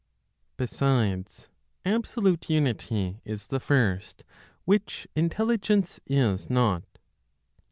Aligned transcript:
BESIDES, 0.57 1.47
ABSOLUTE 1.85 2.49
UNITY 2.49 3.21
IS 3.23 3.45
THE 3.49 3.59
FIRST, 3.59 4.23
WHICH 4.65 5.07
INTELLIGENCE 5.15 5.99
IS 6.07 6.49
NOT. 6.49 6.97